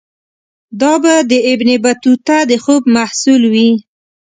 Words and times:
دا 0.81 0.93
به 1.03 1.13
د 1.29 1.31
ابن 1.51 1.69
بطوطه 1.85 2.37
د 2.49 2.51
خوب 2.63 2.81
محصول 2.95 3.41
وي. 3.53 3.71